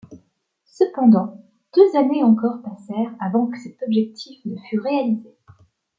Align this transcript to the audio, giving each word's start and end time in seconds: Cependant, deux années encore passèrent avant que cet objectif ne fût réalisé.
Cependant, 0.65 1.45
deux 1.75 1.95
années 1.95 2.23
encore 2.23 2.63
passèrent 2.63 3.15
avant 3.19 3.45
que 3.45 3.59
cet 3.59 3.83
objectif 3.85 4.43
ne 4.45 4.55
fût 4.67 4.79
réalisé. 4.79 5.37